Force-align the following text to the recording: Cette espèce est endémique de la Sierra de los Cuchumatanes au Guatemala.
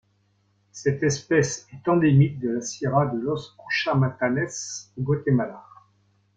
Cette 0.71 1.03
espèce 1.03 1.67
est 1.71 1.87
endémique 1.87 2.39
de 2.39 2.49
la 2.49 2.61
Sierra 2.61 3.05
de 3.05 3.19
los 3.19 3.53
Cuchumatanes 3.55 4.47
au 4.97 5.01
Guatemala. 5.03 5.63